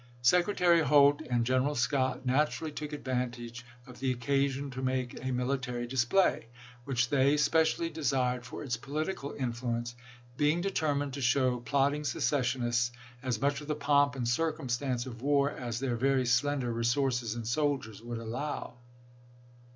[0.23, 5.31] Secretary Holt and Gen eral Scott naturally took advantage of the occasion to make a
[5.31, 6.47] military display,
[6.85, 9.95] which they specially de sired for its political influence,
[10.37, 12.91] being determined to show plotting secessionists
[13.21, 17.45] as much of the pomp and circumstance of war as their very slender resources in
[17.45, 18.73] soldiers would allow.